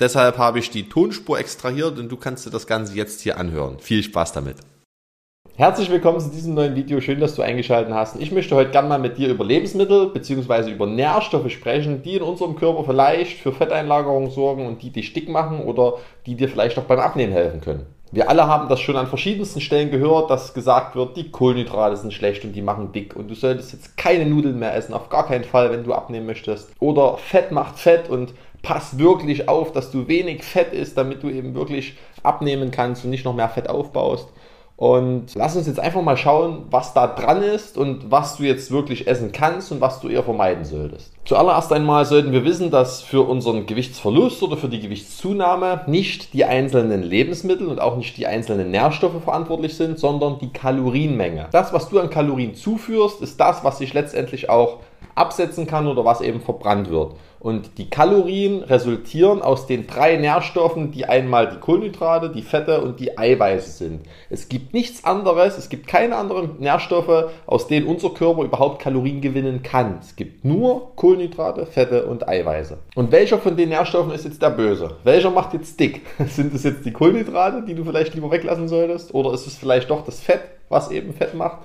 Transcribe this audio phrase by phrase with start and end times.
[0.00, 3.78] Deshalb habe ich die Tonspur extrahiert und du kannst dir das Ganze jetzt hier anhören.
[3.80, 4.56] Viel Spaß damit.
[5.56, 7.02] Herzlich willkommen zu diesem neuen Video.
[7.02, 8.16] Schön, dass du eingeschaltet hast.
[8.18, 10.70] Ich möchte heute gerne mal mit dir über Lebensmittel bzw.
[10.70, 15.28] über Nährstoffe sprechen, die in unserem Körper vielleicht für Fetteinlagerung sorgen und die dich dick
[15.28, 17.84] machen oder die dir vielleicht auch beim Abnehmen helfen können.
[18.12, 22.12] Wir alle haben das schon an verschiedensten Stellen gehört, dass gesagt wird, die Kohlenhydrate sind
[22.12, 25.26] schlecht und die machen dick und du solltest jetzt keine Nudeln mehr essen, auf gar
[25.26, 26.72] keinen Fall, wenn du abnehmen möchtest.
[26.80, 28.32] Oder Fett macht Fett und
[28.62, 33.10] pass wirklich auf, dass du wenig Fett isst, damit du eben wirklich abnehmen kannst und
[33.10, 34.28] nicht noch mehr Fett aufbaust.
[34.80, 38.70] Und lass uns jetzt einfach mal schauen, was da dran ist und was du jetzt
[38.70, 41.12] wirklich essen kannst und was du eher vermeiden solltest.
[41.26, 46.46] Zuallererst einmal sollten wir wissen, dass für unseren Gewichtsverlust oder für die Gewichtszunahme nicht die
[46.46, 51.48] einzelnen Lebensmittel und auch nicht die einzelnen Nährstoffe verantwortlich sind, sondern die Kalorienmenge.
[51.52, 54.78] Das, was du an Kalorien zuführst, ist das, was sich letztendlich auch
[55.14, 57.14] absetzen kann oder was eben verbrannt wird.
[57.40, 63.00] Und die Kalorien resultieren aus den drei Nährstoffen, die einmal die Kohlenhydrate, die Fette und
[63.00, 64.02] die Eiweiße sind.
[64.28, 69.22] Es gibt nichts anderes, es gibt keine anderen Nährstoffe, aus denen unser Körper überhaupt Kalorien
[69.22, 70.00] gewinnen kann.
[70.02, 72.76] Es gibt nur Kohlenhydrate, Fette und Eiweiße.
[72.94, 74.96] Und welcher von den Nährstoffen ist jetzt der Böse?
[75.04, 76.02] Welcher macht jetzt dick?
[76.26, 79.14] Sind es jetzt die Kohlenhydrate, die du vielleicht lieber weglassen solltest?
[79.14, 81.60] Oder ist es vielleicht doch das Fett, was eben Fett macht?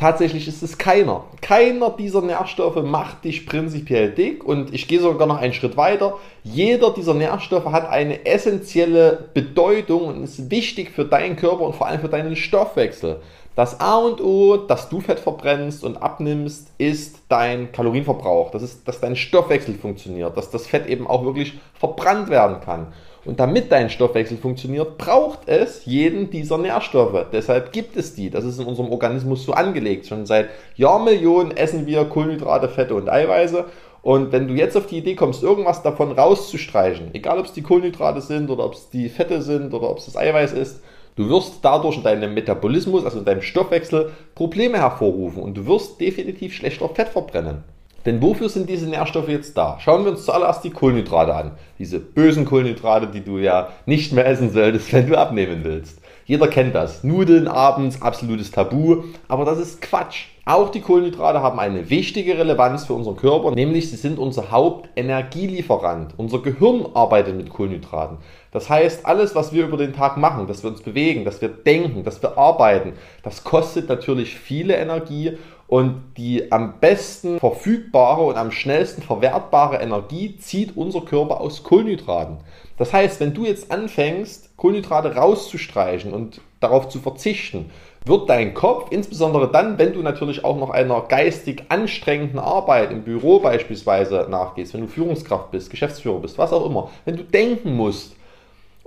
[0.00, 1.24] Tatsächlich ist es keiner.
[1.42, 6.16] Keiner dieser Nährstoffe macht dich prinzipiell dick und ich gehe sogar noch einen Schritt weiter.
[6.42, 11.86] Jeder dieser Nährstoffe hat eine essentielle Bedeutung und ist wichtig für deinen Körper und vor
[11.86, 13.20] allem für deinen Stoffwechsel.
[13.54, 18.52] Das A und O, dass du Fett verbrennst und abnimmst, ist dein Kalorienverbrauch.
[18.52, 22.86] Das ist, dass dein Stoffwechsel funktioniert, dass das Fett eben auch wirklich verbrannt werden kann.
[23.24, 27.26] Und damit dein Stoffwechsel funktioniert, braucht es jeden dieser Nährstoffe.
[27.32, 28.30] Deshalb gibt es die.
[28.30, 30.06] Das ist in unserem Organismus so angelegt.
[30.06, 33.66] Schon seit Jahrmillionen essen wir Kohlenhydrate, Fette und Eiweiße.
[34.02, 37.62] Und wenn du jetzt auf die Idee kommst, irgendwas davon rauszustreichen, egal ob es die
[37.62, 40.82] Kohlenhydrate sind oder ob es die Fette sind oder ob es das Eiweiß ist,
[41.16, 46.00] du wirst dadurch in deinem Metabolismus, also in deinem Stoffwechsel, Probleme hervorrufen und du wirst
[46.00, 47.62] definitiv schlechter Fett verbrennen.
[48.06, 49.76] Denn wofür sind diese Nährstoffe jetzt da?
[49.80, 51.50] Schauen wir uns zuallererst die Kohlenhydrate an.
[51.78, 56.00] Diese bösen Kohlenhydrate, die du ja nicht mehr essen solltest, wenn du abnehmen willst.
[56.24, 57.02] Jeder kennt das.
[57.02, 59.02] Nudeln abends, absolutes Tabu.
[59.28, 60.26] Aber das ist Quatsch.
[60.46, 66.14] Auch die Kohlenhydrate haben eine wichtige Relevanz für unseren Körper, nämlich sie sind unser Hauptenergielieferant.
[66.16, 68.18] Unser Gehirn arbeitet mit Kohlenhydraten.
[68.50, 71.48] Das heißt, alles, was wir über den Tag machen, dass wir uns bewegen, dass wir
[71.48, 75.36] denken, dass wir arbeiten, das kostet natürlich viele Energie
[75.70, 82.38] und die am besten verfügbare und am schnellsten verwertbare Energie zieht unser Körper aus Kohlenhydraten.
[82.76, 87.70] Das heißt, wenn du jetzt anfängst, Kohlenhydrate rauszustreichen und darauf zu verzichten,
[88.04, 93.02] wird dein Kopf, insbesondere dann, wenn du natürlich auch noch einer geistig anstrengenden Arbeit im
[93.02, 97.76] Büro beispielsweise nachgehst, wenn du Führungskraft bist, Geschäftsführer bist, was auch immer, wenn du denken
[97.76, 98.16] musst,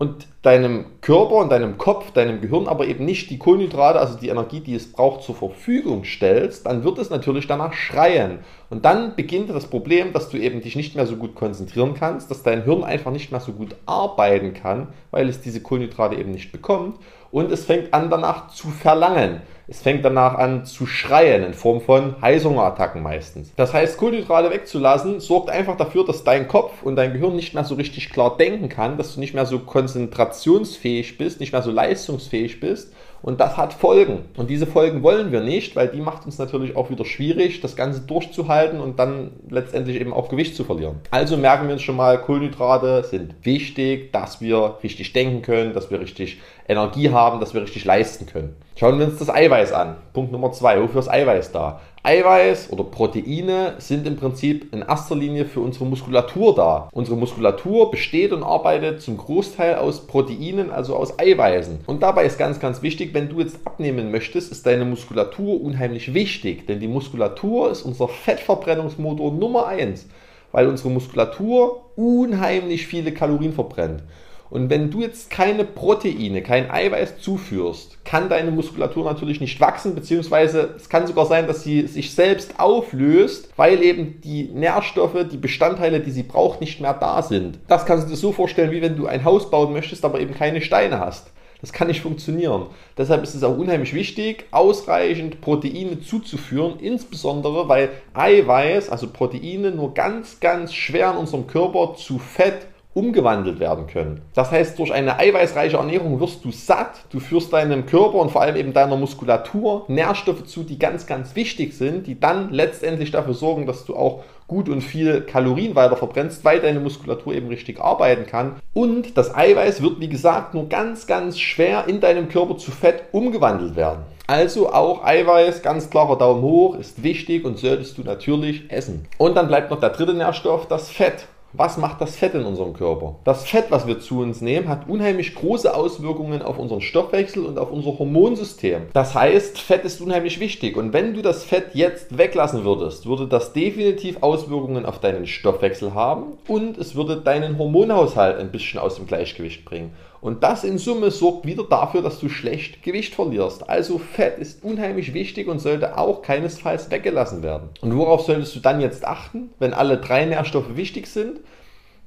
[0.03, 4.27] und deinem Körper und deinem Kopf, deinem Gehirn aber eben nicht die Kohlenhydrate, also die
[4.27, 8.39] Energie, die es braucht, zur Verfügung stellst, dann wird es natürlich danach schreien.
[8.69, 12.29] Und dann beginnt das Problem, dass du eben dich nicht mehr so gut konzentrieren kannst,
[12.29, 16.31] dass dein Hirn einfach nicht mehr so gut arbeiten kann, weil es diese Kohlenhydrate eben
[16.31, 16.99] nicht bekommt.
[17.33, 19.41] Und es fängt an danach zu verlangen.
[19.67, 23.51] Es fängt danach an zu schreien in Form von Heißhungerattacken meistens.
[23.55, 27.63] Das heißt, Kohlenhydrate wegzulassen sorgt einfach dafür, dass dein Kopf und dein Gehirn nicht mehr
[27.63, 31.71] so richtig klar denken kann, dass du nicht mehr so konzentrationsfähig bist, nicht mehr so
[31.71, 32.93] leistungsfähig bist
[33.23, 34.25] und das hat Folgen.
[34.35, 37.77] Und diese Folgen wollen wir nicht, weil die macht uns natürlich auch wieder schwierig, das
[37.77, 40.97] Ganze durchzuhalten und dann letztendlich eben auch Gewicht zu verlieren.
[41.09, 45.89] Also merken wir uns schon mal, Kohlenhydrate sind wichtig, dass wir richtig denken können, dass
[45.89, 48.55] wir richtig Energie haben, dass wir richtig leisten können.
[48.75, 49.97] Schauen wir uns das Eiweiß an.
[50.13, 50.81] Punkt Nummer zwei.
[50.81, 51.79] Wofür ist Eiweiß da?
[52.05, 56.89] Eiweiß oder Proteine sind im Prinzip in erster Linie für unsere Muskulatur da.
[56.91, 61.79] Unsere Muskulatur besteht und arbeitet zum Großteil aus Proteinen, also aus Eiweißen.
[61.85, 66.13] Und dabei ist ganz, ganz wichtig, wenn du jetzt abnehmen möchtest, ist deine Muskulatur unheimlich
[66.13, 70.07] wichtig, denn die Muskulatur ist unser Fettverbrennungsmotor Nummer eins,
[70.51, 74.03] weil unsere Muskulatur unheimlich viele Kalorien verbrennt.
[74.49, 79.95] Und wenn du jetzt keine Proteine, kein Eiweiß zuführst, kann deine Muskulatur natürlich nicht wachsen,
[79.95, 85.37] beziehungsweise es kann sogar sein, dass sie sich selbst auflöst, weil eben die Nährstoffe, die
[85.37, 87.57] Bestandteile, die sie braucht, nicht mehr da sind.
[87.67, 90.35] Das kannst du dir so vorstellen, wie wenn du ein Haus bauen möchtest, aber eben
[90.35, 91.31] keine Steine hast.
[91.63, 92.65] Das kann nicht funktionieren.
[92.97, 99.93] Deshalb ist es auch unheimlich wichtig, ausreichend Proteine zuzuführen, insbesondere weil Eiweiß, also Proteine, nur
[99.93, 104.21] ganz, ganz schwer in unserem Körper zu Fett umgewandelt werden können.
[104.33, 108.41] Das heißt, durch eine eiweißreiche Ernährung wirst du satt, du führst deinem Körper und vor
[108.41, 113.33] allem eben deiner Muskulatur Nährstoffe zu, die ganz, ganz wichtig sind, die dann letztendlich dafür
[113.33, 117.79] sorgen, dass du auch gut und viel Kalorien weiter verbrennst, weil deine Muskulatur eben richtig
[117.79, 118.57] arbeiten kann.
[118.73, 123.03] Und das Eiweiß wird, wie gesagt, nur ganz, ganz schwer in deinem Körper zu Fett
[123.11, 124.03] umgewandelt werden.
[124.27, 129.05] Also auch Eiweiß, ganz klarer Daumen hoch, ist wichtig und solltest du natürlich essen.
[129.17, 131.27] Und dann bleibt noch der dritte Nährstoff, das Fett.
[131.55, 133.17] Was macht das Fett in unserem Körper?
[133.25, 137.59] Das Fett, was wir zu uns nehmen, hat unheimlich große Auswirkungen auf unseren Stoffwechsel und
[137.59, 138.87] auf unser Hormonsystem.
[138.93, 140.75] Das heißt, Fett ist unheimlich wichtig.
[140.75, 145.93] Und wenn du das Fett jetzt weglassen würdest, würde das definitiv Auswirkungen auf deinen Stoffwechsel
[145.93, 149.93] haben und es würde deinen Hormonhaushalt ein bisschen aus dem Gleichgewicht bringen.
[150.23, 153.69] Und das in Summe sorgt wieder dafür, dass du schlecht Gewicht verlierst.
[153.69, 157.71] Also Fett ist unheimlich wichtig und sollte auch keinesfalls weggelassen werden.
[157.81, 161.41] Und worauf solltest du dann jetzt achten, wenn alle drei Nährstoffe wichtig sind?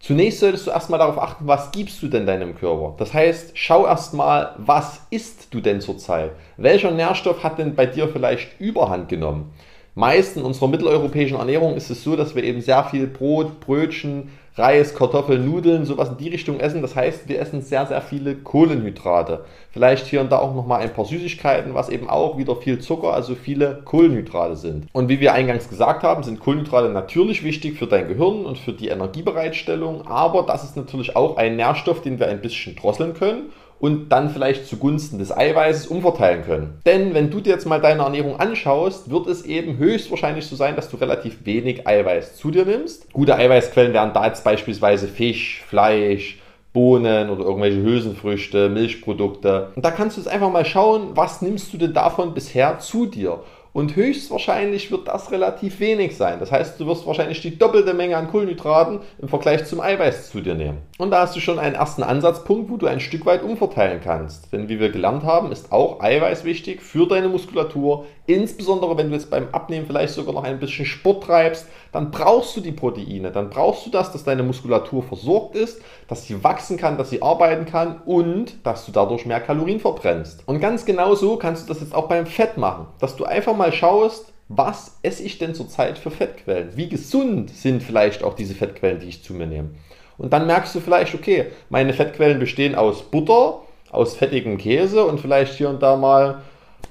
[0.00, 2.94] Zunächst solltest du erstmal darauf achten, was gibst du denn deinem Körper?
[2.96, 6.30] Das heißt, schau erstmal, was isst du denn zurzeit?
[6.56, 9.52] Welcher Nährstoff hat denn bei dir vielleicht Überhand genommen?
[9.98, 14.28] Meist in unserer mitteleuropäischen Ernährung ist es so, dass wir eben sehr viel Brot, Brötchen,
[14.54, 16.82] Reis, Kartoffeln, Nudeln, sowas in die Richtung essen.
[16.82, 19.46] Das heißt, wir essen sehr, sehr viele Kohlenhydrate.
[19.70, 23.14] Vielleicht hier und da auch nochmal ein paar Süßigkeiten, was eben auch wieder viel Zucker,
[23.14, 24.86] also viele Kohlenhydrate sind.
[24.92, 28.74] Und wie wir eingangs gesagt haben, sind Kohlenhydrate natürlich wichtig für dein Gehirn und für
[28.74, 30.06] die Energiebereitstellung.
[30.06, 34.30] Aber das ist natürlich auch ein Nährstoff, den wir ein bisschen drosseln können und dann
[34.30, 36.80] vielleicht zugunsten des Eiweißes umverteilen können.
[36.86, 40.76] Denn wenn du dir jetzt mal deine Ernährung anschaust, wird es eben höchstwahrscheinlich so sein,
[40.76, 43.12] dass du relativ wenig Eiweiß zu dir nimmst.
[43.12, 46.38] Gute Eiweißquellen wären da jetzt beispielsweise Fisch, Fleisch,
[46.76, 49.68] Bohnen oder irgendwelche Hülsenfrüchte, Milchprodukte.
[49.74, 53.06] Und da kannst du jetzt einfach mal schauen, was nimmst du denn davon bisher zu
[53.06, 53.40] dir?
[53.76, 56.40] Und höchstwahrscheinlich wird das relativ wenig sein.
[56.40, 60.40] Das heißt, du wirst wahrscheinlich die doppelte Menge an Kohlenhydraten im Vergleich zum Eiweiß zu
[60.40, 60.78] dir nehmen.
[60.96, 64.50] Und da hast du schon einen ersten Ansatzpunkt, wo du ein Stück weit umverteilen kannst.
[64.50, 68.06] Denn wie wir gelernt haben, ist auch Eiweiß wichtig für deine Muskulatur.
[68.24, 72.56] Insbesondere wenn du jetzt beim Abnehmen vielleicht sogar noch ein bisschen Sport treibst, dann brauchst
[72.56, 73.30] du die Proteine.
[73.30, 77.22] Dann brauchst du das, dass deine Muskulatur versorgt ist, dass sie wachsen kann, dass sie
[77.22, 80.42] arbeiten kann und dass du dadurch mehr Kalorien verbrennst.
[80.46, 82.86] Und ganz genau so kannst du das jetzt auch beim Fett machen.
[82.98, 86.76] Dass du einfach mal schaust, was esse ich denn zurzeit für Fettquellen?
[86.76, 89.70] Wie gesund sind vielleicht auch diese Fettquellen, die ich zu mir nehme?
[90.18, 95.20] Und dann merkst du vielleicht, okay, meine Fettquellen bestehen aus Butter, aus fettigem Käse und
[95.20, 96.42] vielleicht hier und da mal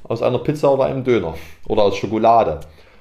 [0.04, 1.36] aus einer Pizza oder einem Döner
[1.68, 2.60] oder aus Schokolade.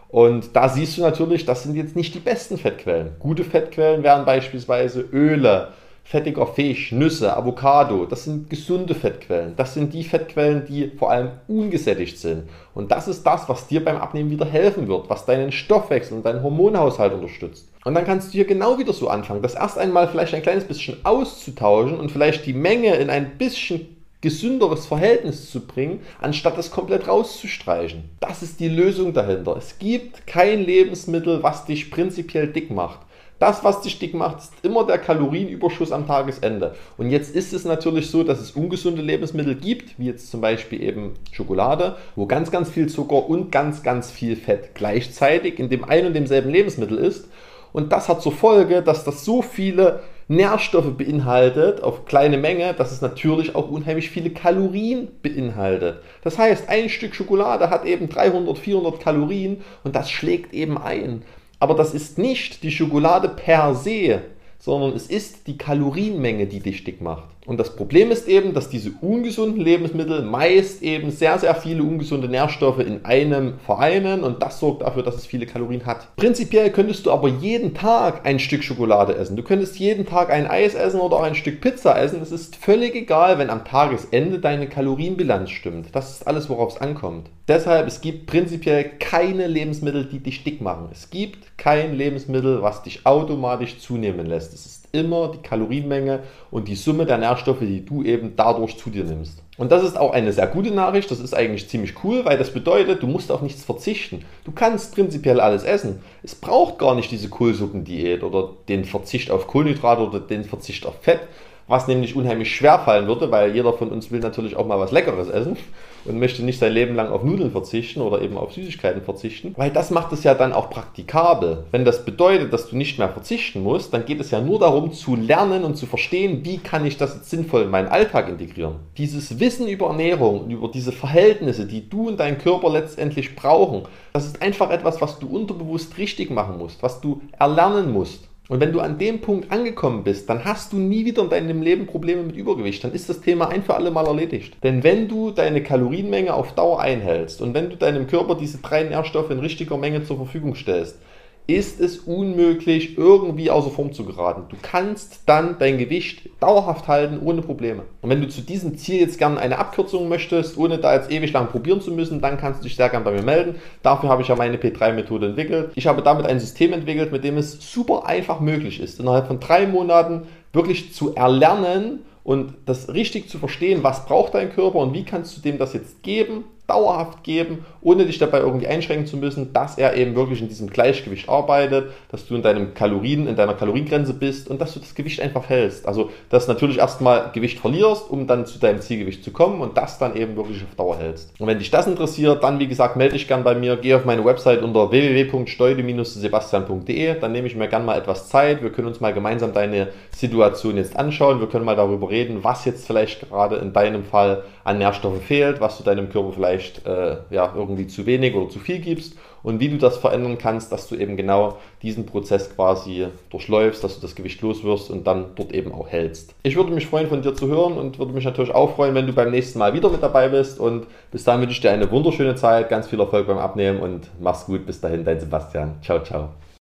[0.08, 3.16] Und da siehst du natürlich, das sind jetzt nicht die besten Fettquellen.
[3.18, 5.68] Gute Fettquellen wären beispielsweise Öle,
[6.04, 8.04] fettiger Fisch, Nüsse, Avocado.
[8.04, 9.54] Das sind gesunde Fettquellen.
[9.56, 12.44] Das sind die Fettquellen, die vor allem ungesättigt sind.
[12.74, 16.26] Und das ist das, was dir beim Abnehmen wieder helfen wird, was deinen Stoffwechsel und
[16.26, 17.68] deinen Hormonhaushalt unterstützt.
[17.84, 20.64] Und dann kannst du hier genau wieder so anfangen, das erst einmal vielleicht ein kleines
[20.64, 23.88] bisschen auszutauschen und vielleicht die Menge in ein bisschen
[24.20, 28.04] gesünderes Verhältnis zu bringen, anstatt es komplett rauszustreichen.
[28.20, 29.54] Das ist die Lösung dahinter.
[29.56, 33.00] Es gibt kein Lebensmittel, was dich prinzipiell dick macht.
[33.38, 36.74] Das, was dich dick macht, ist immer der Kalorienüberschuss am Tagesende.
[36.96, 40.82] Und jetzt ist es natürlich so, dass es ungesunde Lebensmittel gibt, wie jetzt zum Beispiel
[40.82, 45.84] eben Schokolade, wo ganz, ganz viel Zucker und ganz, ganz viel Fett gleichzeitig in dem
[45.84, 47.28] ein und demselben Lebensmittel ist.
[47.72, 52.92] Und das hat zur Folge, dass das so viele Nährstoffe beinhaltet auf kleine Menge, dass
[52.92, 55.98] es natürlich auch unheimlich viele Kalorien beinhaltet.
[56.22, 61.22] Das heißt, ein Stück Schokolade hat eben 300, 400 Kalorien und das schlägt eben ein.
[61.64, 64.20] Aber das ist nicht die Schokolade per se,
[64.58, 67.33] sondern es ist die Kalorienmenge, die dich dick macht.
[67.46, 72.28] Und das Problem ist eben, dass diese ungesunden Lebensmittel meist eben sehr, sehr viele ungesunde
[72.28, 76.14] Nährstoffe in einem vereinen und das sorgt dafür, dass es viele Kalorien hat.
[76.16, 79.36] Prinzipiell könntest du aber jeden Tag ein Stück Schokolade essen.
[79.36, 82.22] Du könntest jeden Tag ein Eis essen oder auch ein Stück Pizza essen.
[82.22, 85.88] Es ist völlig egal, wenn am Tagesende deine Kalorienbilanz stimmt.
[85.92, 87.28] Das ist alles, worauf es ankommt.
[87.46, 90.88] Deshalb, es gibt prinzipiell keine Lebensmittel, die dich dick machen.
[90.92, 94.54] Es gibt kein Lebensmittel, was dich automatisch zunehmen lässt.
[94.54, 96.20] Es ist immer die Kalorienmenge
[96.50, 99.42] und die Summe der Nährstoffe, die du eben dadurch zu dir nimmst.
[99.56, 102.52] Und das ist auch eine sehr gute Nachricht, das ist eigentlich ziemlich cool, weil das
[102.52, 104.24] bedeutet, du musst auf nichts verzichten.
[104.44, 106.00] Du kannst prinzipiell alles essen.
[106.22, 111.02] Es braucht gar nicht diese Kohlsuppendiät oder den Verzicht auf Kohlenhydrate oder den Verzicht auf
[111.02, 111.20] Fett,
[111.66, 114.92] was nämlich unheimlich schwer fallen würde, weil jeder von uns will natürlich auch mal was
[114.92, 115.56] Leckeres essen
[116.04, 119.70] und möchte nicht sein Leben lang auf Nudeln verzichten oder eben auf Süßigkeiten verzichten, weil
[119.70, 121.64] das macht es ja dann auch praktikabel.
[121.70, 124.92] Wenn das bedeutet, dass du nicht mehr verzichten musst, dann geht es ja nur darum
[124.92, 128.76] zu lernen und zu verstehen, wie kann ich das jetzt sinnvoll in meinen Alltag integrieren.
[128.98, 133.82] Dieses Wissen über Ernährung und über diese Verhältnisse, die du und dein Körper letztendlich brauchen,
[134.12, 138.28] das ist einfach etwas, was du unterbewusst richtig machen musst, was du erlernen musst.
[138.48, 141.62] Und wenn du an dem Punkt angekommen bist, dann hast du nie wieder in deinem
[141.62, 142.84] Leben Probleme mit Übergewicht.
[142.84, 144.56] Dann ist das Thema ein für alle Mal erledigt.
[144.62, 148.82] Denn wenn du deine Kalorienmenge auf Dauer einhältst und wenn du deinem Körper diese drei
[148.82, 150.98] Nährstoffe in richtiger Menge zur Verfügung stellst,
[151.46, 154.44] ist es unmöglich, irgendwie außer Form zu geraten.
[154.48, 157.82] Du kannst dann dein Gewicht dauerhaft halten, ohne Probleme.
[158.00, 161.32] Und wenn du zu diesem Ziel jetzt gerne eine Abkürzung möchtest, ohne da jetzt ewig
[161.32, 163.56] lang probieren zu müssen, dann kannst du dich sehr gerne bei mir melden.
[163.82, 165.72] Dafür habe ich ja meine P3-Methode entwickelt.
[165.74, 169.38] Ich habe damit ein System entwickelt, mit dem es super einfach möglich ist, innerhalb von
[169.38, 170.22] drei Monaten
[170.54, 175.36] wirklich zu erlernen und das richtig zu verstehen, was braucht dein Körper und wie kannst
[175.36, 179.76] du dem das jetzt geben, dauerhaft geben, ohne dich dabei irgendwie einschränken zu müssen, dass
[179.76, 184.14] er eben wirklich in diesem Gleichgewicht arbeitet, dass du in deinem Kalorien, in deiner Kaloriengrenze
[184.14, 185.86] bist und dass du das Gewicht einfach hältst.
[185.86, 189.76] Also, dass du natürlich erstmal Gewicht verlierst, um dann zu deinem Zielgewicht zu kommen und
[189.76, 191.34] das dann eben wirklich auf Dauer hältst.
[191.38, 194.06] Und wenn dich das interessiert, dann wie gesagt, melde dich gern bei mir, geh auf
[194.06, 199.00] meine Website unter www.steude-sebastian.de, dann nehme ich mir gern mal etwas Zeit, wir können uns
[199.00, 203.56] mal gemeinsam deine Situation jetzt anschauen, wir können mal darüber reden, was jetzt vielleicht gerade
[203.56, 208.06] in deinem Fall an Nährstoffe fehlt, was du deinem Körper vielleicht äh, ja, irgendwie zu
[208.06, 211.58] wenig oder zu viel gibst und wie du das verändern kannst, dass du eben genau
[211.82, 216.34] diesen Prozess quasi durchläufst, dass du das Gewicht loswirst und dann dort eben auch hältst.
[216.42, 219.06] Ich würde mich freuen, von dir zu hören und würde mich natürlich auch freuen, wenn
[219.06, 221.90] du beim nächsten Mal wieder mit dabei bist und bis dahin wünsche ich dir eine
[221.90, 224.64] wunderschöne Zeit, ganz viel Erfolg beim Abnehmen und mach's gut.
[224.64, 225.74] Bis dahin, dein Sebastian.
[225.82, 226.30] Ciao, ciao.